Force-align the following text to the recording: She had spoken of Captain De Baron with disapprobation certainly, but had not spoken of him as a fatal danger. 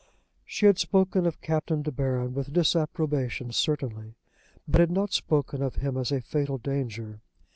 She 0.47 0.65
had 0.65 0.79
spoken 0.79 1.27
of 1.27 1.41
Captain 1.41 1.83
De 1.83 1.91
Baron 1.91 2.33
with 2.33 2.51
disapprobation 2.53 3.51
certainly, 3.51 4.15
but 4.67 4.79
had 4.81 4.89
not 4.89 5.13
spoken 5.13 5.61
of 5.61 5.75
him 5.75 5.95
as 5.95 6.11
a 6.11 6.21
fatal 6.21 6.57
danger. 6.57 7.21